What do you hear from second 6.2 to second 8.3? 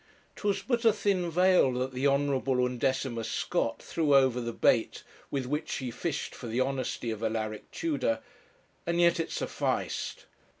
for the honesty of Alaric Tudor,